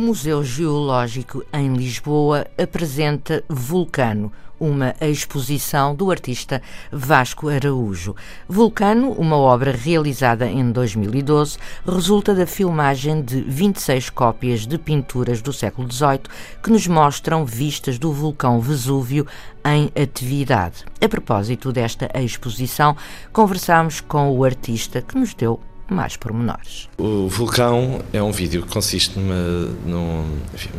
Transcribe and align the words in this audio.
O 0.00 0.02
Museu 0.02 0.42
Geológico 0.42 1.44
em 1.52 1.74
Lisboa 1.74 2.46
apresenta 2.56 3.44
Vulcano, 3.46 4.32
uma 4.58 4.94
exposição 4.98 5.94
do 5.94 6.10
artista 6.10 6.62
Vasco 6.90 7.50
Araújo. 7.50 8.16
Vulcano, 8.48 9.12
uma 9.12 9.36
obra 9.36 9.72
realizada 9.72 10.46
em 10.46 10.72
2012, 10.72 11.58
resulta 11.84 12.34
da 12.34 12.46
filmagem 12.46 13.20
de 13.20 13.42
26 13.42 14.08
cópias 14.08 14.66
de 14.66 14.78
pinturas 14.78 15.42
do 15.42 15.52
século 15.52 15.86
XVIII 15.92 16.22
que 16.62 16.70
nos 16.70 16.86
mostram 16.86 17.44
vistas 17.44 17.98
do 17.98 18.10
vulcão 18.10 18.58
Vesúvio 18.58 19.26
em 19.62 19.92
atividade. 20.02 20.86
A 20.98 21.08
propósito 21.10 21.70
desta 21.70 22.08
exposição, 22.14 22.96
conversámos 23.34 24.00
com 24.00 24.30
o 24.30 24.44
artista 24.44 25.02
que 25.02 25.18
nos 25.18 25.34
deu 25.34 25.60
mais 25.90 26.16
pormenores. 26.16 26.88
O 26.96 27.28
vulcão 27.28 28.00
é 28.12 28.22
um 28.22 28.30
vídeo 28.30 28.62
que 28.62 28.72
consiste 28.72 29.18
numa, 29.18 30.24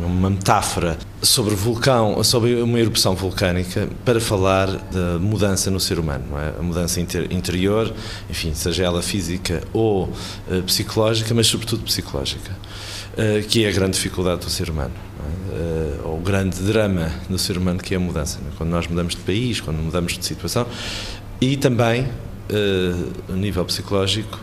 numa, 0.00 0.30
metáfora 0.30 0.98
sobre 1.20 1.54
vulcão, 1.54 2.24
sobre 2.24 2.62
uma 2.62 2.80
erupção 2.80 3.14
vulcânica 3.14 3.88
para 4.04 4.20
falar 4.20 4.68
da 4.68 5.18
mudança 5.18 5.70
no 5.70 5.78
ser 5.78 5.98
humano, 5.98 6.24
é? 6.38 6.58
a 6.58 6.62
mudança 6.62 6.98
inter, 6.98 7.30
interior, 7.30 7.92
enfim, 8.30 8.54
seja 8.54 8.84
ela 8.84 9.02
física 9.02 9.62
ou 9.72 10.04
uh, 10.04 10.62
psicológica, 10.64 11.34
mas 11.34 11.46
sobretudo 11.46 11.84
psicológica, 11.84 12.50
uh, 13.12 13.46
que 13.46 13.64
é 13.64 13.68
a 13.68 13.72
grande 13.72 13.92
dificuldade 13.92 14.40
do 14.40 14.50
ser 14.50 14.70
humano. 14.70 14.94
É? 15.20 16.06
Uh, 16.06 16.14
o 16.16 16.20
grande 16.20 16.60
drama 16.62 17.12
do 17.28 17.38
ser 17.38 17.58
humano 17.58 17.78
que 17.78 17.92
é 17.92 17.98
a 17.98 18.00
mudança, 18.00 18.38
é? 18.38 18.56
quando 18.56 18.70
nós 18.70 18.86
mudamos 18.86 19.14
de 19.14 19.20
país, 19.20 19.60
quando 19.60 19.76
mudamos 19.76 20.16
de 20.16 20.24
situação 20.24 20.66
e 21.40 21.56
também, 21.56 22.08
a 23.28 23.32
nível 23.32 23.64
psicológico, 23.64 24.38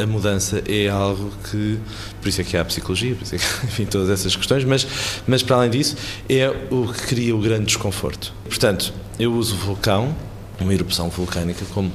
a 0.00 0.06
mudança 0.06 0.62
é 0.66 0.88
algo 0.88 1.30
que, 1.50 1.78
por 2.20 2.28
isso 2.28 2.40
é 2.40 2.44
que 2.44 2.56
há 2.56 2.62
a 2.62 2.64
psicologia, 2.64 3.14
por 3.14 3.24
isso 3.24 3.34
é 3.34 3.38
que, 3.38 3.44
enfim, 3.66 3.84
todas 3.84 4.10
essas 4.10 4.34
questões, 4.34 4.64
mas, 4.64 4.86
mas 5.26 5.42
para 5.42 5.56
além 5.56 5.70
disso, 5.70 5.96
é 6.28 6.48
o 6.70 6.92
que 6.92 7.06
cria 7.06 7.36
o 7.36 7.40
grande 7.40 7.66
desconforto. 7.66 8.32
Portanto, 8.44 8.92
eu 9.18 9.32
uso 9.34 9.54
o 9.54 9.58
vulcão, 9.58 10.14
uma 10.60 10.72
erupção 10.72 11.08
vulcânica, 11.10 11.64
como 11.72 11.92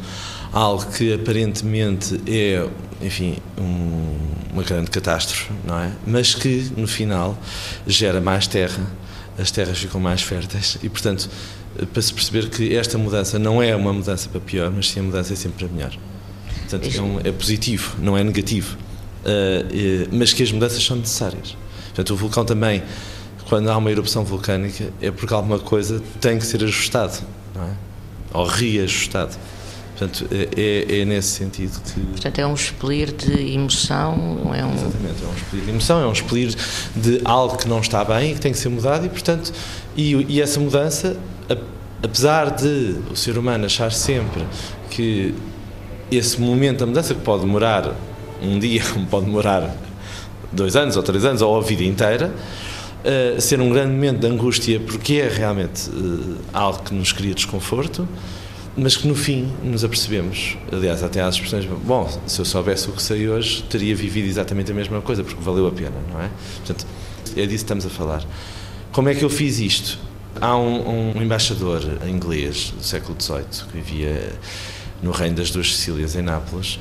algo 0.52 0.86
que 0.92 1.14
aparentemente 1.14 2.20
é, 2.27 2.67
enfim, 3.02 3.38
um, 3.58 4.17
uma 4.53 4.64
grande 4.64 4.89
catástrofe, 4.92 5.52
não 5.66 5.80
é? 5.80 5.92
Mas 6.05 6.33
que, 6.33 6.72
no 6.75 6.88
final, 6.88 7.38
gera 7.86 8.20
mais 8.20 8.47
terra, 8.47 8.83
as 9.38 9.52
terras 9.52 9.77
ficam 9.77 10.02
mais 10.02 10.22
férteis 10.22 10.77
e, 10.83 10.89
portanto, 10.89 11.30
para 11.94 12.02
se 12.02 12.14
perceber 12.14 12.50
que 12.50 12.75
esta 12.75 12.97
mudança 12.97 13.39
não 13.39 13.61
é 13.61 13.75
uma 13.75 13.94
mudança 13.94 14.27
para 14.27 14.42
pior, 14.42 14.72
mas 14.72 14.89
sim 14.89 15.00
a 15.00 15.03
mudança 15.03 15.33
é 15.33 15.36
sempre 15.36 15.66
para 15.66 15.73
melhor. 15.73 15.97
Portanto, 16.70 16.95
é, 16.95 17.02
um, 17.02 17.20
é 17.23 17.31
positivo, 17.31 17.95
não 18.00 18.17
é 18.17 18.23
negativo. 18.23 18.78
Uh, 19.22 20.08
mas 20.12 20.31
que 20.31 20.44
as 20.44 20.52
mudanças 20.52 20.84
são 20.84 20.95
necessárias. 20.95 21.58
Portanto, 21.88 22.14
o 22.14 22.16
vulcão 22.16 22.45
também, 22.45 22.84
quando 23.48 23.70
há 23.70 23.78
uma 23.78 23.92
erupção 23.92 24.23
vulcânica, 24.23 24.94
é 25.02 25.09
porque 25.11 25.34
alguma 25.34 25.59
coisa 25.59 26.02
tem 26.22 26.38
que 26.38 26.45
ser 26.45 26.64
ajustado, 26.64 27.20
não 27.56 27.64
é? 27.64 27.72
Ou 28.34 28.45
reajustado. 28.45 29.36
Portanto, 29.98 30.30
é, 30.31 30.48
é, 30.56 31.00
é 31.02 31.06
nesse 31.06 31.30
sentido 31.30 31.81
que. 31.81 32.00
Portanto, 32.00 32.39
é 32.39 32.48
um 32.48 32.53
expelir 32.53 33.11
de 33.11 33.54
emoção, 33.54 34.52
é 34.56 34.64
um. 34.64 34.73
Exatamente, 34.73 35.23
é 35.23 35.28
um 35.28 35.33
expelir 35.36 35.64
de 35.66 35.70
emoção, 35.72 36.02
é 36.02 36.08
um 36.08 36.11
expelir 36.14 36.55
de 36.95 37.22
algo 37.26 37.58
que 37.58 37.67
não 37.67 37.82
está 37.82 38.05
bem 38.05 38.32
e 38.32 38.33
que 38.36 38.39
tem 38.39 38.54
que 38.54 38.58
ser 38.58 38.70
mudado, 38.70 39.05
e, 39.05 39.10
portanto, 39.10 39.52
e, 39.98 40.14
e 40.30 40.42
essa 40.42 40.60
mudança, 40.60 41.17
apesar 42.02 42.52
de 42.52 42.95
o 43.11 43.16
ser 43.16 43.38
humano 43.38 43.66
achar 43.66 43.92
sempre 43.92 44.45
que 44.89 45.36
esse 46.11 46.39
momento 46.39 46.80
da 46.80 46.86
mudança 46.86 47.14
que 47.14 47.21
pode 47.21 47.42
demorar 47.42 47.95
um 48.42 48.58
dia, 48.59 48.81
pode 49.09 49.25
demorar 49.25 49.75
dois 50.52 50.75
anos 50.75 50.97
ou 50.97 51.03
três 51.03 51.25
anos 51.25 51.42
ou 51.42 51.58
a 51.58 51.61
vida 51.61 51.83
inteira, 51.83 52.33
uh, 53.03 53.39
ser 53.39 53.61
um 53.61 53.70
grande 53.70 53.92
momento 53.92 54.19
de 54.19 54.27
angústia 54.27 54.80
porque 54.80 55.15
é 55.15 55.27
realmente 55.27 55.89
uh, 55.89 56.37
algo 56.53 56.83
que 56.83 56.93
nos 56.93 57.11
cria 57.11 57.33
desconforto, 57.33 58.08
mas 58.75 58.95
que 58.95 59.08
no 59.08 59.15
fim 59.15 59.52
nos 59.64 59.83
apercebemos, 59.83 60.58
aliás, 60.71 61.03
até 61.03 61.21
às 61.21 61.36
expressões, 61.36 61.65
bom, 61.65 62.09
se 62.25 62.39
eu 62.39 62.45
soubesse 62.45 62.89
o 62.89 62.93
que 62.93 63.02
sei 63.02 63.27
hoje, 63.27 63.64
teria 63.64 63.95
vivido 63.95 64.27
exatamente 64.27 64.71
a 64.71 64.75
mesma 64.75 65.02
coisa, 65.02 65.23
porque 65.23 65.42
valeu 65.42 65.67
a 65.67 65.71
pena, 65.71 65.95
não 66.11 66.21
é? 66.21 66.30
Portanto, 66.58 66.86
é 67.36 67.42
disso 67.42 67.48
que 67.48 67.55
estamos 67.55 67.86
a 67.86 67.89
falar. 67.89 68.23
Como 68.92 69.09
é 69.09 69.15
que 69.15 69.23
eu 69.23 69.30
fiz 69.30 69.59
isto? 69.59 69.99
Há 70.39 70.55
um, 70.55 71.17
um 71.17 71.21
embaixador 71.21 71.81
inglês 72.08 72.73
do 72.77 72.83
século 72.83 73.15
XVIII 73.19 73.43
que 73.69 73.77
vivia 73.77 74.33
no 75.02 75.11
Reino 75.11 75.36
das 75.36 75.52
Duas 75.52 75.76
Sicílias, 75.76 76.15
em 76.15 76.21
Nápoles, 76.21 76.80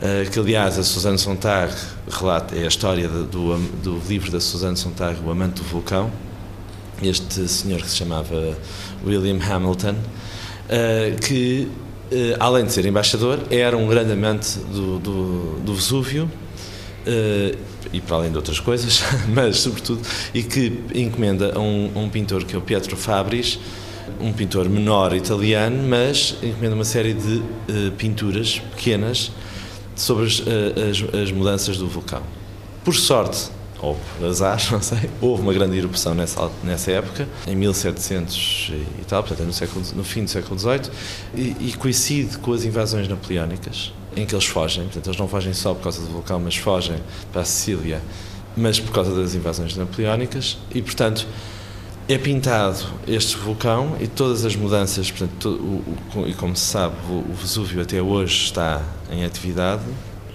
uh, 0.00 0.30
que 0.30 0.38
aliás 0.38 0.78
a 0.78 0.82
Suzanne 0.82 1.18
Sontag 1.18 1.72
relata, 2.10 2.54
é 2.54 2.64
a 2.64 2.68
história 2.68 3.08
do, 3.08 3.58
do 3.82 4.00
livro 4.08 4.30
da 4.30 4.40
Suzanne 4.40 4.76
Sontag, 4.76 5.18
O 5.24 5.30
Amante 5.30 5.62
do 5.62 5.62
Vulcão, 5.62 6.10
este 7.02 7.46
senhor 7.48 7.80
que 7.80 7.88
se 7.88 7.96
chamava 7.96 8.56
William 9.04 9.38
Hamilton, 9.42 9.94
uh, 9.94 11.20
que 11.20 11.68
uh, 12.12 12.36
além 12.38 12.64
de 12.64 12.72
ser 12.72 12.86
embaixador, 12.86 13.40
era 13.50 13.76
um 13.76 13.86
grande 13.86 14.12
amante 14.12 14.58
do, 14.58 14.98
do, 14.98 15.60
do 15.60 15.74
Vesúvio, 15.74 16.30
e 17.92 18.00
para 18.00 18.16
além 18.16 18.32
de 18.32 18.36
outras 18.36 18.58
coisas, 18.58 19.00
mas 19.32 19.58
sobretudo, 19.58 20.02
e 20.34 20.42
que 20.42 20.80
encomenda 20.92 21.52
a 21.54 21.60
um, 21.60 21.92
um 21.94 22.08
pintor 22.08 22.44
que 22.44 22.56
é 22.56 22.58
o 22.58 22.60
Pietro 22.60 22.96
Fabris, 22.96 23.60
um 24.20 24.32
pintor 24.32 24.68
menor 24.68 25.14
italiano, 25.14 25.82
mas 25.88 26.36
encomenda 26.42 26.74
uma 26.74 26.84
série 26.84 27.14
de 27.14 27.36
uh, 27.36 27.92
pinturas 27.96 28.58
pequenas 28.74 29.30
sobre 29.94 30.26
as, 30.26 30.38
uh, 30.40 30.44
as, 30.90 31.22
as, 31.22 31.32
mudanças 31.32 31.78
do 31.78 31.88
vulcão. 31.88 32.22
Por 32.84 32.94
sorte, 32.94 33.50
ou 33.80 33.96
por 34.18 34.26
azar, 34.26 34.60
não 34.70 34.80
sei, 34.80 35.10
houve 35.20 35.42
uma 35.42 35.52
grande 35.52 35.76
erupção 35.76 36.14
nessa, 36.14 36.50
nessa 36.62 36.90
época, 36.92 37.28
em 37.46 37.56
1700 37.56 38.72
e 39.00 39.04
tal, 39.04 39.22
portanto 39.22 39.42
é 39.42 39.46
no, 39.46 39.52
século, 39.52 39.84
no 39.94 40.04
fim 40.04 40.24
do 40.24 40.30
século 40.30 40.58
XVIII, 40.58 40.90
e, 41.34 41.56
e 41.68 41.72
coincide 41.74 42.38
com 42.38 42.52
as 42.52 42.64
invasões 42.64 43.08
napoleónicas, 43.08 43.92
em 44.16 44.24
que 44.24 44.34
eles 44.34 44.46
fogem, 44.46 44.84
portanto 44.84 45.06
eles 45.06 45.18
não 45.18 45.28
fogem 45.28 45.52
só 45.52 45.74
por 45.74 45.82
causa 45.82 46.00
do 46.00 46.08
vulcão, 46.08 46.40
mas 46.40 46.56
fogem 46.56 46.96
para 47.32 47.42
a 47.42 47.44
Sicília, 47.44 48.00
mas 48.56 48.80
por 48.80 48.92
causa 48.92 49.14
das 49.14 49.34
invasões 49.34 49.76
napoleónicas, 49.76 50.56
e 50.74 50.80
portanto 50.80 51.26
é 52.08 52.16
pintado 52.16 52.78
este 53.06 53.36
vulcão 53.36 53.96
e 54.00 54.06
todas 54.06 54.44
as 54.44 54.54
mudanças, 54.54 55.10
portanto, 55.10 55.48
o, 55.48 56.20
o, 56.20 56.28
e 56.28 56.34
como 56.34 56.54
se 56.56 56.64
sabe, 56.64 56.94
o, 57.10 57.32
Vesúvio 57.34 57.82
até 57.82 58.00
hoje 58.00 58.44
está 58.44 58.80
em 59.10 59.24
atividade, 59.24 59.82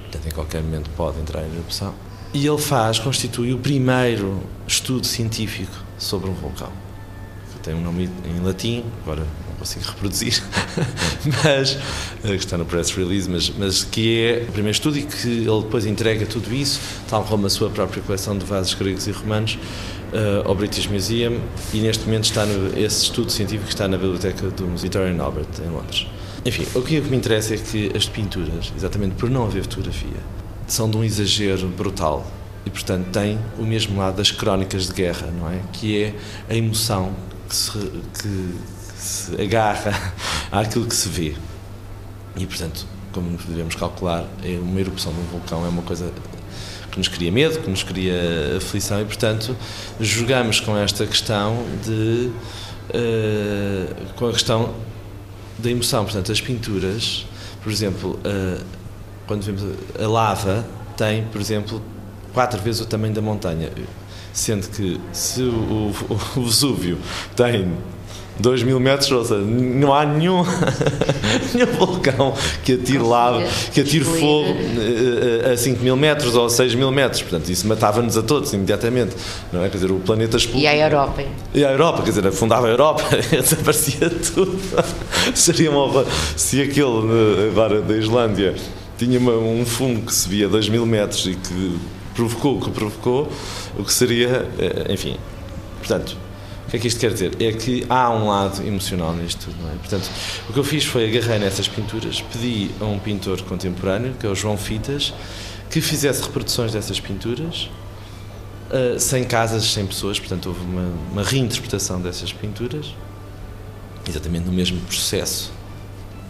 portanto, 0.01 0.27
em 0.27 0.31
qualquer 0.31 0.61
momento 0.61 0.89
pode 0.97 1.19
entrar 1.19 1.41
em 1.43 1.53
erupção. 1.53 1.93
E 2.33 2.45
ele 2.45 2.57
faz, 2.57 2.99
constitui 2.99 3.53
o 3.53 3.57
primeiro 3.57 4.41
estudo 4.67 5.05
científico 5.05 5.75
sobre 5.97 6.29
um 6.29 6.33
vulcão. 6.33 6.71
Tem 7.63 7.75
um 7.75 7.81
nome 7.81 8.09
em 8.25 8.43
latim, 8.43 8.83
agora 9.03 9.25
consigo 9.61 9.85
reproduzir, 9.85 10.41
mas 11.43 11.77
que 12.21 12.35
está 12.35 12.57
no 12.57 12.65
press 12.65 12.91
release, 12.91 13.29
mas, 13.29 13.49
mas 13.49 13.83
que 13.83 14.23
é 14.23 14.45
o 14.49 14.51
primeiro 14.51 14.71
estudo 14.71 14.97
e 14.97 15.03
que 15.03 15.27
ele 15.27 15.61
depois 15.61 15.85
entrega 15.85 16.25
tudo 16.25 16.51
isso, 16.53 16.79
tal 17.07 17.23
como 17.23 17.45
a 17.45 17.49
sua 17.49 17.69
própria 17.69 18.01
coleção 18.01 18.35
de 18.35 18.43
vasos 18.43 18.73
gregos 18.73 19.05
e 19.05 19.11
romanos, 19.11 19.59
uh, 20.11 20.47
ao 20.47 20.55
British 20.55 20.87
Museum 20.87 21.39
e 21.73 21.79
neste 21.79 22.05
momento 22.05 22.23
está 22.23 22.45
no, 22.45 22.77
esse 22.77 23.03
estudo 23.03 23.31
científico 23.31 23.69
está 23.69 23.87
na 23.87 23.97
biblioteca 23.97 24.49
do 24.49 24.75
Victorian 24.75 25.21
Albert 25.21 25.47
em 25.63 25.69
Londres. 25.69 26.07
Enfim, 26.43 26.65
o 26.73 26.81
que 26.81 26.99
me 27.01 27.17
interessa 27.17 27.53
é 27.53 27.57
que 27.57 27.91
as 27.95 28.07
pinturas, 28.07 28.73
exatamente 28.75 29.13
por 29.13 29.29
não 29.29 29.45
haver 29.45 29.61
fotografia, 29.61 30.17
são 30.65 30.89
de 30.89 30.97
um 30.97 31.03
exagero 31.03 31.67
brutal 31.67 32.25
e 32.65 32.69
portanto 32.71 33.07
têm 33.11 33.37
o 33.59 33.63
mesmo 33.63 33.99
lado 33.99 34.17
das 34.17 34.31
crónicas 34.31 34.87
de 34.87 34.93
guerra, 34.93 35.27
não 35.27 35.49
é? 35.51 35.59
Que 35.71 36.03
é 36.03 36.15
a 36.49 36.55
emoção 36.55 37.13
que 37.47 37.55
se, 37.55 37.77
que 38.19 38.55
se 39.01 39.41
agarra 39.41 40.13
àquilo 40.51 40.85
que 40.85 40.95
se 40.95 41.09
vê. 41.09 41.35
E 42.35 42.45
portanto, 42.45 42.85
como 43.11 43.37
devemos 43.47 43.75
calcular, 43.75 44.25
é 44.43 44.57
uma 44.59 44.79
erupção 44.79 45.11
de 45.11 45.19
um 45.19 45.23
vulcão 45.23 45.65
é 45.65 45.69
uma 45.69 45.81
coisa 45.81 46.11
que 46.91 46.97
nos 46.97 47.07
cria 47.07 47.31
medo, 47.31 47.59
que 47.59 47.69
nos 47.69 47.83
cria 47.83 48.57
aflição 48.57 49.01
e, 49.01 49.05
portanto, 49.05 49.55
jogamos 49.99 50.59
com 50.59 50.77
esta 50.77 51.05
questão 51.05 51.57
de. 51.83 52.31
Uh, 52.93 54.13
com 54.15 54.27
a 54.27 54.33
questão 54.33 54.73
da 55.57 55.69
emoção. 55.69 56.03
Portanto, 56.03 56.31
as 56.31 56.41
pinturas, 56.41 57.25
por 57.63 57.71
exemplo, 57.71 58.19
uh, 58.25 58.63
quando 59.25 59.43
vemos 59.43 59.63
a 59.97 60.07
lava, 60.07 60.65
tem, 60.97 61.23
por 61.25 61.39
exemplo, 61.39 61.81
quatro 62.33 62.59
vezes 62.61 62.81
o 62.81 62.85
tamanho 62.85 63.13
da 63.13 63.21
montanha. 63.21 63.71
Sendo 64.33 64.67
que 64.69 64.99
se 65.13 65.41
o, 65.41 65.93
o, 66.09 66.19
o 66.39 66.43
Vesúvio 66.43 66.97
tem 67.35 67.71
2 68.41 68.63
mil 68.63 68.79
metros, 68.79 69.11
ou 69.11 69.23
seja, 69.23 69.41
não 69.41 69.93
há 69.93 70.05
nenhum, 70.05 70.43
nenhum 71.53 71.67
vulcão 71.77 72.33
que 72.63 72.73
atire 72.73 73.03
lava, 73.03 73.43
que 73.73 73.81
atire 73.81 74.03
fogo 74.03 74.49
eh, 74.49 75.47
eh, 75.47 75.53
a 75.53 75.57
5 75.57 75.83
mil 75.83 75.95
metros 75.95 76.35
ou 76.35 76.49
6 76.49 76.75
mil 76.75 76.91
metros. 76.91 77.21
Portanto, 77.21 77.49
isso 77.49 77.67
matava-nos 77.67 78.17
a 78.17 78.23
todos 78.23 78.51
imediatamente. 78.53 79.15
Não 79.51 79.63
é? 79.63 79.69
Quer 79.69 79.77
dizer, 79.77 79.91
o 79.91 79.99
planeta 79.99 80.37
explodiu. 80.37 80.63
E 80.63 80.67
a 80.67 80.75
Europa? 80.75 81.23
E 81.53 81.65
a 81.65 81.71
Europa, 81.71 82.03
quer 82.03 82.09
dizer, 82.09 82.27
afundava 82.27 82.67
a 82.67 82.69
Europa, 82.69 83.03
desaparecia 83.31 84.09
tudo. 84.09 84.59
Seria 85.35 85.71
uma 85.71 85.83
horror. 85.83 86.05
Se 86.35 86.61
aquele 86.61 87.49
agora 87.49 87.81
da 87.81 87.95
Islândia 87.95 88.55
tinha 88.97 89.19
uma, 89.19 89.33
um 89.33 89.65
fumo 89.65 90.01
que 90.01 90.13
subia 90.13 90.47
a 90.47 90.49
2 90.49 90.69
mil 90.69 90.85
metros 90.85 91.25
e 91.25 91.35
que 91.35 91.79
provocou 92.13 92.57
o 92.57 92.61
que 92.61 92.69
provocou, 92.69 93.31
o 93.77 93.83
que 93.83 93.93
seria, 93.93 94.47
eh, 94.59 94.93
enfim. 94.93 95.17
Portanto, 95.79 96.17
que 96.71 96.77
é 96.77 96.79
que 96.79 96.87
isto 96.87 96.99
quer 97.01 97.11
dizer? 97.11 97.41
É 97.41 97.51
que 97.51 97.85
há 97.89 98.09
um 98.09 98.29
lado 98.29 98.65
emocional 98.65 99.13
nisto 99.13 99.45
tudo, 99.45 99.61
não 99.61 99.69
é? 99.69 99.75
Portanto, 99.75 100.09
o 100.49 100.53
que 100.53 100.59
eu 100.59 100.63
fiz 100.63 100.85
foi 100.85 101.05
agarrei 101.05 101.37
nessas 101.37 101.67
pinturas, 101.67 102.21
pedi 102.21 102.71
a 102.79 102.85
um 102.85 102.97
pintor 102.97 103.41
contemporâneo, 103.41 104.13
que 104.17 104.25
é 104.25 104.29
o 104.29 104.33
João 104.33 104.55
Fitas, 104.55 105.13
que 105.69 105.81
fizesse 105.81 106.23
reproduções 106.23 106.71
dessas 106.71 106.97
pinturas, 106.97 107.69
uh, 108.69 108.97
sem 108.97 109.25
casas, 109.25 109.65
sem 109.65 109.85
pessoas, 109.85 110.17
portanto, 110.17 110.45
houve 110.47 110.61
uma, 110.61 110.93
uma 111.11 111.23
reinterpretação 111.23 112.01
dessas 112.01 112.31
pinturas, 112.31 112.95
exatamente 114.07 114.45
no 114.45 114.53
mesmo 114.53 114.79
processo 114.81 115.51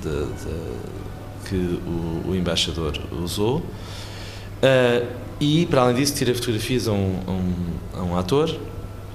de, 0.01 0.09
de 0.09 1.49
que 1.49 1.55
o, 1.55 2.29
o 2.29 2.35
embaixador 2.35 2.99
usou. 3.11 3.57
Uh, 3.57 5.07
e, 5.39 5.65
para 5.67 5.81
além 5.81 5.95
disso, 5.95 6.15
tirei 6.15 6.33
fotografias 6.33 6.87
a 6.87 6.91
um, 6.91 7.19
a, 7.27 7.31
um, 7.31 7.55
a 7.93 8.03
um, 8.03 8.17
ator, 8.17 8.59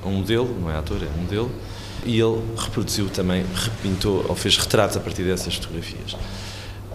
a 0.07 0.09
um 0.09 0.19
modelo, 0.19 0.57
não 0.61 0.71
é 0.71 0.77
ator, 0.77 1.03
é 1.03 1.19
um 1.19 1.23
modelo, 1.23 1.51
e 2.05 2.21
ele 2.21 2.41
reproduziu 2.57 3.09
também, 3.09 3.45
repintou, 3.55 4.25
ou 4.29 4.37
fez 4.37 4.57
retratos 4.57 4.97
a 4.97 5.01
partir 5.01 5.25
dessas 5.25 5.57
fotografias. 5.57 6.17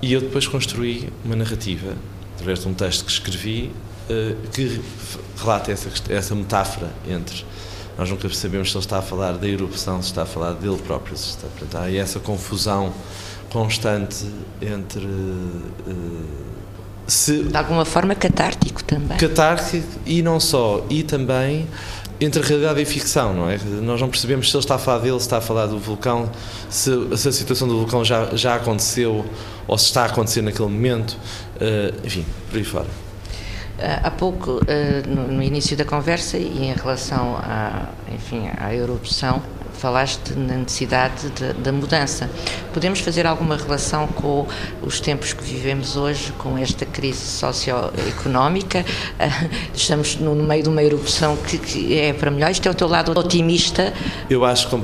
E 0.02 0.14
eu 0.14 0.22
depois 0.22 0.48
construí 0.48 1.12
uma 1.24 1.36
narrativa, 1.36 1.96
através 2.34 2.60
de 2.60 2.68
um 2.68 2.74
texto 2.74 3.06
que 3.06 3.12
escrevi, 3.12 3.72
uh, 4.10 4.50
que 4.50 4.82
relata 5.38 5.72
essa, 5.72 5.90
essa 6.10 6.34
metáfora 6.34 6.90
entre. 7.08 7.46
Nós 7.98 8.10
nunca 8.10 8.28
sabemos 8.30 8.72
se 8.72 8.78
ele 8.78 8.86
está 8.86 9.00
a 9.00 9.02
falar 9.02 9.34
da 9.34 9.48
erupção, 9.48 10.02
se 10.02 10.08
está 10.08 10.24
a 10.24 10.26
falar 10.26 10.54
dele 10.54 10.78
próprio. 10.78 11.16
Se 11.18 11.32
está, 11.32 11.48
portanto, 11.48 11.76
há 11.84 11.92
essa 11.94 12.20
confusão 12.20 12.94
constante 13.52 14.26
entre. 14.62 15.06
Uh, 15.06 16.52
se, 17.06 17.44
de 17.44 17.58
alguma 17.58 17.84
forma 17.84 18.16
catártico 18.16 18.84
também. 18.84 19.18
Catártico 19.18 20.00
e 20.06 20.22
não 20.22 20.40
só, 20.40 20.86
e 20.90 21.04
também 21.04 21.68
entre 22.22 22.40
a 22.40 22.46
realidade 22.46 22.80
e 22.80 22.84
a 22.84 22.86
ficção, 22.86 23.34
não 23.34 23.50
é? 23.50 23.58
Nós 23.82 24.00
não 24.00 24.08
percebemos 24.08 24.50
se 24.50 24.56
ele 24.56 24.64
está 24.64 24.76
a 24.76 24.78
falar 24.78 25.00
dele, 25.00 25.20
se 25.20 25.26
está 25.26 25.38
a 25.38 25.42
falar 25.42 25.66
do 25.66 25.80
vulcão, 25.80 26.32
se, 26.70 26.92
se 27.18 27.28
a 27.28 27.32
situação 27.32 27.68
do 27.68 27.80
vulcão 27.80 28.06
já, 28.06 28.36
já 28.36 28.56
aconteceu 28.56 29.26
ou 29.68 29.78
se 29.78 29.86
está 29.86 30.04
a 30.04 30.06
acontecer 30.06 30.44
naquele 30.44 30.70
momento, 30.70 31.18
uh, 31.56 32.06
enfim, 32.06 32.24
por 32.50 32.58
aí 32.58 32.64
fora. 32.64 32.86
Uh, 32.86 34.00
há 34.04 34.12
pouco, 34.12 34.52
uh, 34.52 35.10
no, 35.10 35.30
no, 35.30 35.42
início 35.42 35.76
da 35.76 35.84
conversa 35.84 36.38
e 36.38 36.66
em 36.66 36.74
relação 36.74 37.38
à, 37.38 37.90
enfim, 38.14 38.48
à 38.56 38.72
erupção, 38.72 39.42
falaste 39.74 40.34
na 40.36 40.56
necessidade 40.56 41.30
de, 41.30 41.54
da 41.54 41.72
mudança. 41.72 42.30
Podemos 42.74 43.00
fazer 43.00 43.26
alguma 43.26 43.58
relação 43.58 44.08
com 44.08 44.48
os 44.82 45.00
tempos 45.00 45.34
que 45.34 45.44
vivemos 45.44 45.96
hoje, 45.96 46.32
com 46.34 46.58
esta 46.58 46.86
crise 46.86 47.20
socioeconómica? 47.20 48.86
Estamos 49.74 50.16
no 50.18 50.36
meio 50.36 50.64
de 50.64 50.70
uma 50.70 50.84
erupção 50.84 51.36
que, 51.38 51.58
que 51.58 51.98
é 51.98 52.14
para 52.14 52.32
melhor. 52.32 52.52
Isto 52.52 52.68
é 52.68 52.72
o 52.72 52.76
teu 52.76 52.88
lado 52.88 53.12
otimista? 53.18 53.94
Eu 54.30 54.46
acho 54.46 54.70
que 54.70 54.76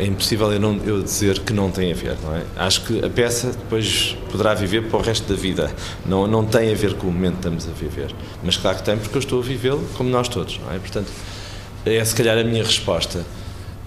é 0.00 0.06
impossível 0.06 0.52
eu, 0.52 0.60
não, 0.60 0.76
eu 0.84 1.02
dizer 1.02 1.40
que 1.40 1.52
não 1.52 1.70
tem 1.70 1.92
a 1.92 1.94
ver, 1.94 2.16
não 2.22 2.34
é? 2.34 2.42
Acho 2.56 2.84
que 2.84 3.04
a 3.04 3.10
peça 3.10 3.48
depois 3.48 4.16
poderá 4.30 4.54
viver 4.54 4.88
para 4.88 4.98
o 4.98 5.02
resto 5.02 5.32
da 5.32 5.38
vida. 5.40 5.70
Não, 6.06 6.26
não 6.26 6.44
tem 6.44 6.72
a 6.72 6.74
ver 6.74 6.94
com 6.94 7.08
o 7.08 7.12
momento 7.12 7.34
que 7.34 7.38
estamos 7.38 7.68
a 7.68 7.72
viver. 7.72 8.14
Mas 8.42 8.56
claro 8.56 8.78
que 8.78 8.84
tem, 8.84 8.96
porque 8.96 9.16
eu 9.16 9.20
estou 9.20 9.40
a 9.40 9.42
vivê-lo 9.42 9.86
como 9.96 10.08
nós 10.08 10.28
todos, 10.28 10.58
não 10.64 10.74
é? 10.74 10.78
Portanto, 10.78 11.10
é 11.84 12.04
se 12.04 12.14
calhar 12.14 12.36
a 12.38 12.44
minha 12.44 12.62
resposta. 12.62 13.24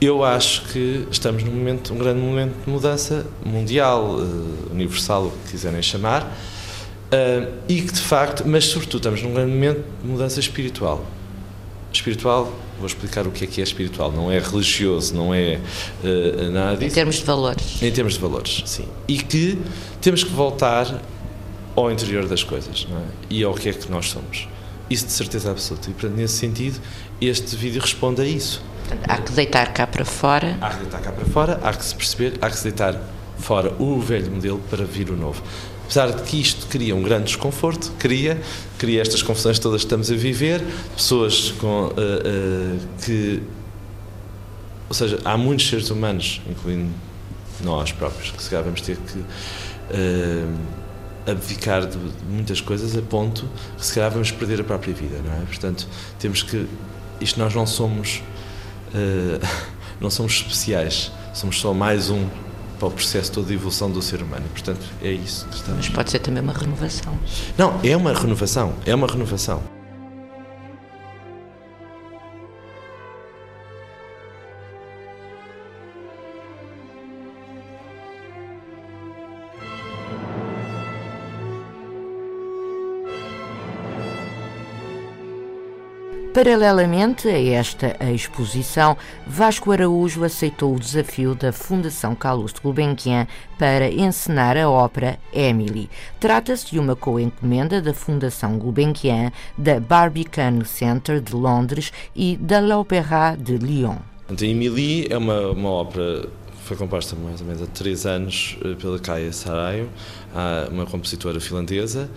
Eu 0.01 0.24
acho 0.24 0.63
que 0.63 1.06
estamos 1.12 1.44
num 1.44 1.51
momento, 1.51 1.94
um 1.94 1.98
grande 2.00 2.19
momento 2.19 2.65
de 2.65 2.71
mudança 2.71 3.24
mundial, 3.45 4.15
uh, 4.15 4.71
universal, 4.71 5.25
o 5.27 5.30
que 5.30 5.51
quiserem 5.51 5.80
chamar, 5.83 6.24
uh, 6.24 7.53
e 7.69 7.83
que 7.83 7.94
de 7.94 8.01
facto, 8.01 8.44
mas 8.48 8.65
sobretudo 8.65 8.98
estamos 8.98 9.21
num 9.21 9.31
grande 9.31 9.51
momento 9.51 9.86
de 10.01 10.07
mudança 10.07 10.39
espiritual. 10.39 11.06
Espiritual, 11.94 12.51
vou 12.80 12.88
explicar 12.88 13.27
o 13.27 13.31
que 13.31 13.44
é 13.44 13.48
que 13.48 13.62
é 13.62 13.63
espiritual, 13.63 14.12
não 14.12 14.31
é 14.31 14.39
religioso, 14.39 15.13
não 15.13 15.36
é 15.36 15.59
uh, 16.03 16.50
nada 16.50 16.77
disso. 16.77 16.88
Em 16.88 16.95
termos 16.95 17.15
de 17.18 17.24
valores. 17.24 17.83
Em 17.83 17.92
termos 17.92 18.13
de 18.15 18.19
valores, 18.19 18.63
sim. 18.65 18.88
E 19.07 19.19
que 19.19 19.59
temos 20.01 20.24
que 20.24 20.31
voltar 20.31 21.00
ao 21.75 21.92
interior 21.92 22.27
das 22.27 22.44
coisas 22.44 22.88
é? 22.92 23.06
e 23.30 23.44
ao 23.44 23.53
que 23.53 23.69
é 23.69 23.74
que 23.74 23.92
nós 23.92 24.09
somos. 24.09 24.48
Isso 24.89 25.06
de 25.06 25.12
certeza 25.12 25.51
absoluta. 25.51 25.92
E, 25.92 25.94
portanto, 25.94 26.18
nesse 26.18 26.39
sentido, 26.39 26.81
este 27.21 27.56
vídeo 27.56 27.80
responde 27.80 28.19
a 28.19 28.25
isso 28.25 28.70
há 29.07 29.18
que 29.18 29.31
deitar 29.31 29.74
cá 29.74 29.88
para 29.88 30.06
fora. 30.06 30.57
Há 30.62 30.69
que 30.69 30.78
deitar 30.81 31.01
cá 31.01 31.12
para 31.12 31.25
fora, 31.25 31.60
há 31.63 31.74
que 31.74 31.83
se 31.83 31.95
perceber, 31.95 32.38
há 32.42 32.50
que 32.50 32.57
se 32.57 32.63
deitar 32.63 33.00
fora 33.38 33.74
o 33.80 34.00
velho 34.00 34.31
modelo 34.31 34.60
para 34.69 34.86
vir 34.86 35.10
o 35.10 35.16
novo. 35.16 35.42
Apesar 35.83 36.12
de 36.12 36.22
que 36.24 36.39
isto 36.39 36.68
cria 36.68 36.95
um 36.95 37.01
grande 37.01 37.25
desconforto, 37.25 37.92
cria, 38.00 38.42
cria 38.78 39.01
estas 39.01 39.22
confusões 39.22 39.60
todas 39.60 39.81
que 39.81 39.88
estamos 39.88 40.10
a 40.10 40.16
viver, 40.16 40.63
pessoas 40.95 41.51
com, 41.60 41.88
uh, 41.88 41.89
uh, 41.89 42.80
que. 43.04 43.44
Ou 44.88 44.95
seja, 44.95 45.19
há 45.25 45.38
muitos 45.38 45.68
seres 45.68 45.89
humanos, 45.89 46.42
incluindo 46.50 46.89
nós 47.62 47.92
próprios, 47.92 48.31
que 48.31 48.42
se 48.42 48.50
calhar 48.50 48.63
vamos 48.63 48.81
ter 48.81 48.98
que. 48.98 49.19
Uh, 49.19 50.81
abdicar 51.27 51.86
de 51.86 51.98
muitas 52.27 52.60
coisas 52.62 52.98
a 52.98 53.01
ponto 53.01 53.48
que 53.77 53.86
se 53.86 53.94
calhar 53.94 54.10
vamos 54.10 54.31
perder 54.31 54.62
a 54.62 54.63
própria 54.63 54.92
vida, 54.92 55.22
não 55.24 55.34
é? 55.34 55.45
Portanto, 55.45 55.88
temos 56.18 56.42
que. 56.42 56.66
Isto 57.19 57.39
nós 57.39 57.54
não 57.54 57.68
somos 57.68 58.24
não 59.99 60.09
somos 60.09 60.33
especiais, 60.33 61.11
somos 61.33 61.59
só 61.59 61.73
mais 61.73 62.09
um 62.09 62.27
para 62.79 62.88
o 62.88 62.91
processo 62.91 63.31
todo 63.31 63.45
de 63.45 63.53
evolução 63.53 63.91
do 63.91 64.01
ser 64.01 64.21
humano. 64.23 64.45
Portanto, 64.51 64.81
é 65.03 65.11
isso 65.11 65.45
que 65.47 65.55
estamos. 65.55 65.88
Mas 65.88 65.95
pode 65.95 66.09
ser 66.09 66.19
também 66.19 66.41
uma 66.41 66.53
renovação. 66.53 67.17
Não, 67.57 67.79
é 67.83 67.95
uma 67.95 68.11
renovação, 68.13 68.73
é 68.85 68.95
uma 68.95 69.07
renovação. 69.07 69.61
Paralelamente 86.33 87.27
a 87.27 87.38
esta 87.38 87.97
exposição, 88.09 88.95
Vasco 89.27 89.69
Araújo 89.69 90.23
aceitou 90.23 90.73
o 90.73 90.79
desafio 90.79 91.35
da 91.35 91.51
Fundação 91.51 92.15
Calouste 92.15 92.61
Gulbenkian 92.61 93.27
para 93.59 93.91
encenar 93.91 94.55
a 94.55 94.69
ópera 94.69 95.19
Emily. 95.33 95.89
Trata-se 96.21 96.71
de 96.71 96.79
uma 96.79 96.95
co-encomenda 96.95 97.81
da 97.81 97.93
Fundação 97.93 98.57
Gulbenkian, 98.57 99.29
da 99.57 99.77
Barbican 99.81 100.63
Center 100.63 101.19
de 101.19 101.35
Londres 101.35 101.91
e 102.15 102.38
da 102.38 102.61
L'Opéra 102.61 103.35
de 103.38 103.57
Lyon. 103.57 103.97
Então, 104.29 104.47
Emily 104.47 105.07
é 105.09 105.17
uma, 105.17 105.51
uma 105.51 105.69
ópera 105.69 106.29
foi 106.72 106.78
composta 106.78 107.18
mais 107.18 107.42
ou 107.42 107.48
menos 107.48 107.62
há 107.62 107.66
três 107.66 108.06
anos 108.06 108.58
eh, 108.63 108.75
pela 108.75 108.98
Kaya 108.98 109.34
Sarayo, 109.34 109.90
uma 110.72 110.86
compositora 110.86 111.38
finlandesa, 111.42 112.10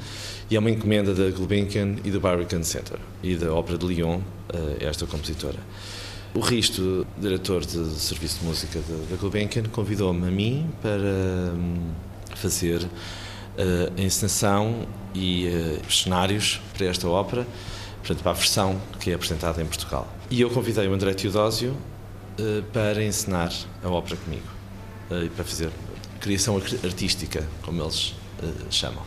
e 0.48 0.54
é 0.54 0.58
uma 0.60 0.70
encomenda 0.70 1.12
da 1.12 1.28
Gulbenkian 1.30 1.96
e 2.04 2.10
do 2.12 2.20
Barbican 2.20 2.62
Center 2.62 2.98
e 3.20 3.34
da 3.34 3.52
Ópera 3.52 3.76
de 3.76 3.84
Lyon, 3.84 4.20
eh, 4.52 4.86
esta 4.86 5.06
compositora. 5.06 5.58
O 6.32 6.38
Risto, 6.38 7.04
diretor 7.18 7.66
de 7.66 7.84
serviço 7.98 8.38
de 8.40 8.46
música 8.46 8.78
da 9.10 9.16
Gulbenkian, 9.16 9.64
convidou-me 9.72 10.28
a 10.28 10.30
mim 10.30 10.70
para 10.80 11.52
hum, 11.52 11.90
fazer 12.36 12.86
eh, 13.58 13.90
a 13.98 14.00
encenação 14.00 14.86
e 15.12 15.48
eh, 15.48 15.80
os 15.88 16.02
cenários 16.02 16.60
para 16.78 16.86
esta 16.86 17.08
ópera, 17.08 17.44
portanto, 18.04 18.22
para 18.22 18.30
a 18.30 18.34
versão 18.34 18.80
que 19.00 19.10
é 19.10 19.14
apresentada 19.14 19.60
em 19.60 19.66
Portugal. 19.66 20.06
E 20.30 20.40
eu 20.40 20.48
convidei 20.48 20.86
o 20.86 20.92
André 20.92 21.12
Teodósio 21.12 21.76
para 22.72 23.02
encenar 23.02 23.52
a 23.82 23.88
ópera 23.88 24.16
comigo, 24.16 24.46
e 25.24 25.28
para 25.28 25.44
fazer 25.44 25.70
criação 26.20 26.56
artística, 26.56 27.46
como 27.62 27.82
eles 27.82 28.14
chamam. 28.70 29.02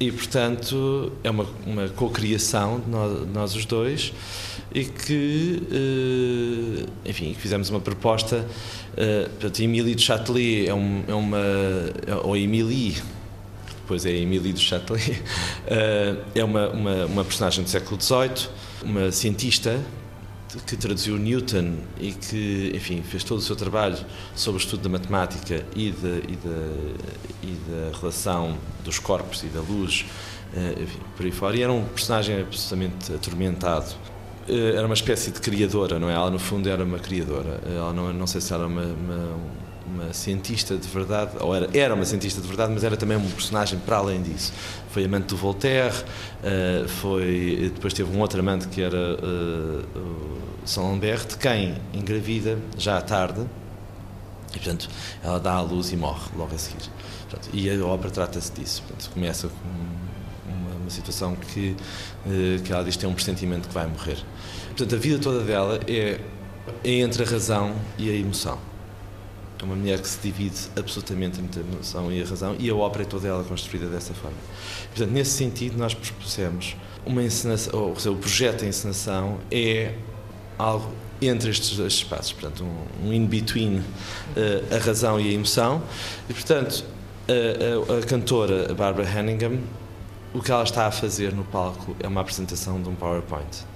E, 0.00 0.12
portanto, 0.12 1.12
é 1.24 1.30
uma, 1.30 1.46
uma 1.66 1.88
cocriação 1.88 2.78
de 2.80 2.88
nós, 2.88 3.28
nós 3.28 3.54
os 3.54 3.64
dois 3.64 4.12
e 4.72 4.84
que, 4.84 5.62
enfim, 7.04 7.34
fizemos 7.34 7.70
uma 7.70 7.80
proposta. 7.80 8.46
Portanto, 8.94 9.60
Emílie 9.60 9.94
de 9.94 10.02
Châtelet 10.02 10.68
é, 10.68 10.74
um, 10.74 11.04
é 11.08 11.14
uma. 11.14 11.38
ou 12.22 12.36
Emílie, 12.36 12.96
depois 13.80 14.04
é 14.04 14.10
Emílie 14.10 14.52
de 14.52 14.60
Châtelet, 14.60 15.22
é 16.34 16.44
uma, 16.44 16.68
uma, 16.68 17.06
uma, 17.06 17.24
personagem 17.24 17.64
do 17.64 17.70
século 17.70 18.00
XVIII, 18.00 18.48
uma 18.82 19.10
cientista 19.10 19.80
que 20.66 20.76
traduziu 20.76 21.16
Newton 21.18 21.74
e 22.00 22.12
que, 22.12 22.72
enfim, 22.74 23.02
fez 23.02 23.22
todo 23.22 23.38
o 23.38 23.42
seu 23.42 23.54
trabalho 23.54 23.98
sobre 24.34 24.60
o 24.60 24.62
estudo 24.62 24.82
da 24.82 24.88
matemática 24.88 25.64
e 25.76 25.90
da, 25.90 26.08
e 26.08 26.36
da, 26.36 27.08
e 27.42 27.56
da 27.68 27.98
relação 27.98 28.56
dos 28.84 28.98
corpos 28.98 29.42
e 29.42 29.46
da 29.46 29.60
luz, 29.60 30.06
eh, 30.54 30.82
enfim, 30.82 31.00
por 31.16 31.26
aí 31.26 31.32
fora. 31.32 31.56
E 31.56 31.62
era 31.62 31.72
um 31.72 31.84
personagem 31.84 32.40
absolutamente 32.40 33.12
atormentado. 33.12 33.94
Eh, 34.48 34.74
era 34.74 34.86
uma 34.86 34.94
espécie 34.94 35.30
de 35.30 35.40
criadora, 35.40 35.98
não 35.98 36.08
é? 36.08 36.14
Ela, 36.14 36.30
no 36.30 36.38
fundo, 36.38 36.68
era 36.68 36.82
uma 36.82 36.98
criadora. 36.98 37.60
Ela 37.66 37.92
não, 37.92 38.12
não 38.12 38.26
sei 38.26 38.40
se 38.40 38.52
era 38.54 38.66
uma, 38.66 38.82
uma 38.82 39.36
uma 39.92 40.12
cientista 40.12 40.76
de 40.76 40.86
verdade, 40.88 41.32
ou 41.40 41.54
era, 41.54 41.68
era 41.76 41.94
uma 41.94 42.04
cientista 42.04 42.40
de 42.40 42.46
verdade, 42.46 42.72
mas 42.72 42.84
era 42.84 42.96
também 42.96 43.16
um 43.16 43.30
personagem 43.30 43.78
para 43.78 43.96
além 43.96 44.22
disso. 44.22 44.52
Foi 44.90 45.04
amante 45.04 45.26
do 45.26 45.36
Voltaire, 45.36 45.94
uh, 45.94 46.88
foi, 46.88 47.70
depois 47.74 47.92
teve 47.92 48.14
um 48.14 48.20
outro 48.20 48.40
amante 48.40 48.68
que 48.68 48.82
era 48.82 48.96
uh, 48.96 49.84
Saint 50.64 50.88
Lambert, 50.88 51.26
de 51.26 51.36
quem 51.36 51.76
engravida 51.92 52.58
já 52.76 52.98
à 52.98 53.00
tarde, 53.00 53.40
e 54.54 54.58
portanto 54.58 54.88
ela 55.22 55.38
dá 55.38 55.52
à 55.52 55.60
luz 55.60 55.92
e 55.92 55.96
morre 55.96 56.30
logo 56.36 56.54
a 56.54 56.58
seguir. 56.58 56.90
Portanto, 57.28 57.50
e 57.52 57.70
a 57.70 57.84
obra 57.84 58.10
trata-se 58.10 58.52
disso. 58.52 58.82
Portanto, 58.82 59.10
começa 59.12 59.48
com 59.48 60.50
uma, 60.50 60.76
uma 60.76 60.90
situação 60.90 61.34
que, 61.34 61.76
uh, 62.26 62.62
que 62.62 62.72
ela 62.72 62.84
diz 62.84 62.96
que 62.96 63.00
tem 63.00 63.10
um 63.10 63.14
pressentimento 63.14 63.68
que 63.68 63.74
vai 63.74 63.86
morrer. 63.86 64.18
Portanto, 64.68 64.94
a 64.94 64.98
vida 64.98 65.18
toda 65.18 65.44
dela 65.44 65.80
é, 65.86 66.20
é 66.84 66.90
entre 66.90 67.22
a 67.22 67.26
razão 67.26 67.74
e 67.98 68.08
a 68.08 68.14
emoção. 68.14 68.67
É 69.60 69.64
uma 69.64 69.74
mulher 69.74 70.00
que 70.00 70.08
se 70.08 70.18
divide 70.22 70.56
absolutamente 70.76 71.40
entre 71.40 71.60
a 71.60 71.64
emoção 71.64 72.12
e 72.12 72.22
a 72.22 72.26
razão 72.26 72.54
e 72.58 72.70
a 72.70 72.74
ópera 72.74 73.02
é 73.02 73.06
toda 73.06 73.26
ela 73.26 73.42
construída 73.42 73.86
dessa 73.86 74.14
forma. 74.14 74.36
Portanto, 74.90 75.10
nesse 75.10 75.32
sentido, 75.32 75.76
nós 75.76 75.94
propusemos 75.94 76.76
uma 77.04 77.22
encenação, 77.22 77.80
ou 77.80 77.96
seja, 77.96 78.12
o 78.12 78.16
projeto 78.16 78.60
de 78.60 78.66
encenação 78.66 79.38
é 79.50 79.94
algo 80.56 80.90
entre 81.20 81.50
estes 81.50 81.76
dois 81.76 81.94
espaços, 81.94 82.32
portanto, 82.32 82.64
um, 82.64 83.08
um 83.08 83.12
in-between 83.12 83.78
uh, 83.78 84.74
a 84.74 84.78
razão 84.78 85.20
e 85.20 85.28
a 85.28 85.32
emoção. 85.32 85.82
E, 86.30 86.32
portanto, 86.34 86.84
a, 87.28 87.94
a, 87.94 87.98
a 87.98 88.02
cantora 88.02 88.72
Barbara 88.74 89.08
Hanningham, 89.08 89.58
o 90.32 90.40
que 90.40 90.52
ela 90.52 90.62
está 90.62 90.86
a 90.86 90.90
fazer 90.90 91.32
no 91.32 91.42
palco 91.44 91.96
é 91.98 92.06
uma 92.06 92.20
apresentação 92.20 92.80
de 92.80 92.88
um 92.88 92.94
PowerPoint. 92.94 93.66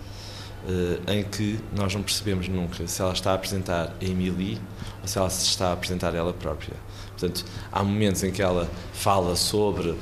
Uh, 0.65 1.11
em 1.11 1.25
que 1.25 1.59
nós 1.77 1.93
não 1.93 2.05
percebemos 2.05 2.47
nunca 2.47 2.87
se 2.87 3.03
ela 3.03 3.13
está 3.13 3.33
a 3.33 3.35
apresentar 3.35 3.97
a 4.01 4.05
Emily 4.05 4.61
ou 5.01 5.09
se 5.09 5.19
ela 5.19 5.29
se 5.29 5.45
está 5.47 5.71
a 5.71 5.73
apresentar 5.73 6.15
ela 6.15 6.33
própria. 6.33 6.77
Portanto, 7.09 7.45
há 7.73 7.83
momentos 7.83 8.23
em 8.23 8.31
que 8.31 8.41
ela 8.41 8.71
fala 8.93 9.35
sobre 9.35 9.89
uh, 9.89 9.99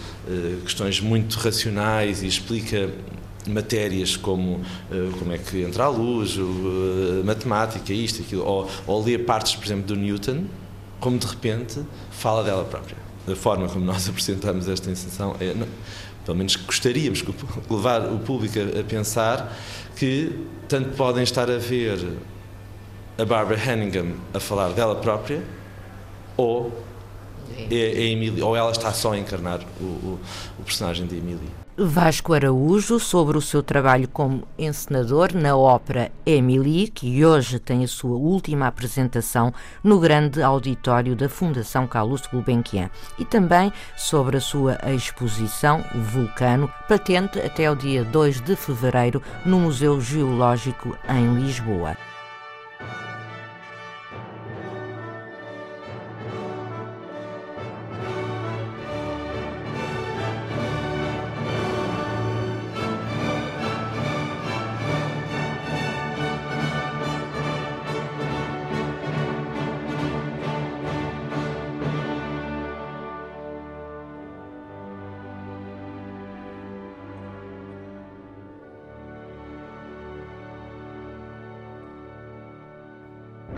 questões 0.63 1.01
muito 1.01 1.39
racionais 1.39 2.23
e 2.23 2.27
explica 2.27 2.91
matérias 3.47 4.19
como 4.19 4.57
uh, 4.57 5.19
como 5.19 5.33
é 5.33 5.39
que 5.39 5.63
entra 5.63 5.85
a 5.85 5.89
luz, 5.89 6.37
matemática, 7.25 7.91
isto, 7.93 8.21
aquilo, 8.21 8.45
ou, 8.45 8.69
ou 8.87 9.03
lê 9.03 9.17
partes, 9.19 9.57
por 9.57 9.65
exemplo, 9.65 9.87
do 9.87 9.97
Newton, 9.97 10.45
como 11.01 11.19
de 11.19 11.27
repente 11.27 11.81
fala 12.11 12.45
dela 12.45 12.65
própria. 12.65 12.97
Da 13.27 13.35
forma 13.35 13.69
como 13.69 13.85
nós 13.85 14.07
apresentamos 14.09 14.69
esta 14.69 14.91
encenação 14.91 15.37
é, 15.41 15.55
não, 15.55 15.67
pelo 16.25 16.37
menos 16.37 16.57
gostaríamos 16.57 17.21
de 17.21 17.35
levar 17.71 18.03
o 18.13 18.19
público 18.19 18.59
a, 18.59 18.83
pensar 18.85 19.57
que 19.97 20.33
tanto 20.69 20.91
podem 20.97 21.23
estar 21.23 21.51
a 21.51 21.59
ver 21.59 21.99
a 23.19 23.25
Barbara 23.25 23.61
Hanningham 23.61 24.15
a 24.33 24.41
falar 24.41 24.71
dela 24.71 24.97
própria 24.97 25.43
ou 26.37 26.73
é, 27.71 27.75
é 27.75 28.03
Emily, 28.11 28.43
ou 28.43 28.57
ela 28.57 28.71
está 28.71 28.93
só 28.93 29.13
a 29.13 29.19
encarnar 29.19 29.61
o, 29.81 29.85
o, 29.85 30.21
o 30.59 30.63
personagem 30.63 31.07
de 31.07 31.17
Emily. 31.17 31.49
Vasco 31.83 32.35
Araújo 32.35 33.01
sobre 33.01 33.39
o 33.39 33.41
seu 33.41 33.63
trabalho 33.63 34.07
como 34.07 34.47
encenador 34.59 35.35
na 35.35 35.57
ópera 35.57 36.13
Emily, 36.27 36.89
que 36.89 37.25
hoje 37.25 37.59
tem 37.59 37.83
a 37.83 37.89
sua 37.89 38.19
última 38.19 38.67
apresentação 38.67 39.51
no 39.83 39.99
grande 39.99 40.43
auditório 40.43 41.17
da 41.17 41.27
Fundação 41.27 41.87
Carlos 41.87 42.23
Gulbenkian, 42.31 42.91
e 43.19 43.25
também 43.25 43.73
sobre 43.97 44.37
a 44.37 44.41
sua 44.43 44.79
exposição 44.95 45.83
Vulcano, 46.13 46.71
patente 46.87 47.41
até 47.41 47.71
o 47.71 47.75
dia 47.75 48.05
2 48.05 48.43
de 48.43 48.57
fevereiro 48.57 49.23
no 49.47 49.59
Museu 49.59 49.99
Geológico 50.03 50.95
em 51.09 51.35
Lisboa. 51.35 51.97